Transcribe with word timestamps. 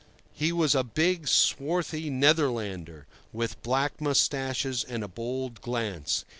He 0.33 0.51
was 0.51 0.73
a 0.73 0.83
big, 0.83 1.27
swarthy 1.27 2.09
Netherlander, 2.09 3.05
with 3.31 3.61
black 3.61 4.01
moustaches 4.01 4.83
and 4.83 5.03
a 5.03 5.07
bold 5.07 5.61
glance. 5.61 6.25